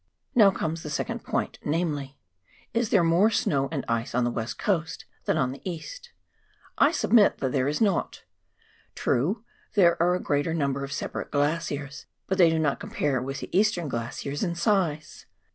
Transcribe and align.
Now 0.33 0.49
comes 0.49 0.81
the 0.81 0.89
second 0.89 1.23
point, 1.23 1.59
namely: 1.63 2.17
Is 2.73 2.89
there 2.89 3.03
more 3.03 3.29
sncv: 3.29 3.69
and 3.71 3.85
ice 3.87 4.15
on 4.15 4.23
the 4.23 4.31
West 4.31 4.57
Coast 4.57 5.05
than 5.25 5.37
on 5.37 5.51
the 5.51 5.61
East? 5.63 6.09
I 6.79 6.89
submit 6.91 7.37
that 7.37 7.51
there 7.51 7.67
is 7.67 7.79
not. 7.79 8.23
True, 8.95 9.43
there 9.75 10.01
are 10.01 10.15
a 10.15 10.19
greater 10.19 10.55
number 10.55 10.83
of 10.83 10.91
separate 10.91 11.29
glaciers, 11.29 12.07
but 12.25 12.39
they 12.39 12.49
do 12.49 12.57
not 12.57 12.79
compare 12.79 13.21
with 13.21 13.41
the 13.41 13.55
eastern 13.55 13.89
glaciers 13.89 14.41
in 14.41 14.55
size. 14.55 15.27